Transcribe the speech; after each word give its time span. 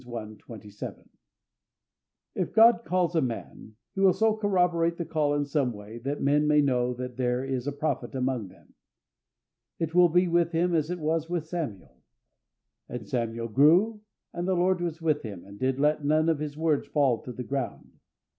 27). 0.03 1.09
If 2.33 2.55
God 2.55 2.83
calls 2.85 3.15
a 3.15 3.21
man, 3.21 3.75
He 3.93 3.99
will 4.01 4.13
so 4.13 4.35
corroborate 4.35 4.97
the 4.97 5.05
call 5.05 5.35
in 5.35 5.45
some 5.45 5.71
way, 5.73 5.99
that 5.99 6.23
men 6.23 6.47
may 6.47 6.59
know 6.59 6.91
that 6.95 7.17
there 7.17 7.45
is 7.45 7.67
a 7.67 7.71
prophet 7.71 8.15
among 8.15 8.47
them. 8.47 8.73
It 9.77 9.93
will 9.93 10.09
be 10.09 10.27
with 10.27 10.53
him 10.53 10.73
as 10.73 10.89
it 10.89 10.97
was 10.97 11.29
with 11.29 11.45
Samuel. 11.45 12.01
"And 12.89 13.07
Samuel 13.07 13.49
grew, 13.49 14.01
and 14.33 14.47
the 14.47 14.55
Lord 14.55 14.81
was 14.81 15.03
with 15.03 15.21
him, 15.21 15.45
and 15.45 15.59
did 15.59 15.79
let 15.79 16.03
none 16.03 16.29
of 16.29 16.39
His 16.39 16.57
words 16.57 16.87
fall 16.87 17.21
to 17.21 17.31
the 17.31 17.43
ground. 17.43 17.99